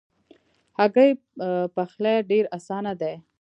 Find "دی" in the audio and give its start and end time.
3.01-3.13